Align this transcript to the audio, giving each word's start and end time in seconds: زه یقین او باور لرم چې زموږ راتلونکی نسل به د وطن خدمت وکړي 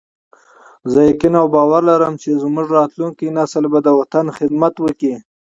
زه 0.91 0.99
یقین 1.09 1.33
او 1.41 1.47
باور 1.55 1.81
لرم 1.89 2.13
چې 2.21 2.29
زموږ 2.43 2.67
راتلونکی 2.77 3.27
نسل 3.37 3.63
به 3.71 3.79
د 3.83 3.87
وطن 3.99 4.25
خدمت 4.37 4.73
وکړي 4.79 5.13